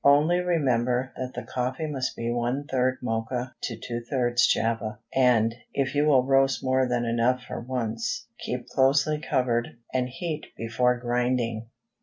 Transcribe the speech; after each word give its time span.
Only 0.03 0.39
remember 0.39 1.11
that 1.15 1.35
the 1.35 1.43
coffee 1.43 1.85
must 1.85 2.15
be 2.15 2.31
one 2.31 2.63
third 2.65 2.97
Mocha 3.03 3.53
to 3.61 3.77
two 3.77 4.01
thirds 4.03 4.47
Java, 4.47 4.97
and, 5.13 5.53
if 5.75 5.93
you 5.93 6.05
will 6.05 6.23
roast 6.23 6.63
more 6.63 6.87
than 6.87 7.05
enough 7.05 7.43
for 7.43 7.59
once, 7.59 8.25
keep 8.39 8.67
closely 8.67 9.19
covered, 9.19 9.77
and 9.93 10.09
heat 10.09 10.47
before 10.57 10.97
grinding. 10.97 11.67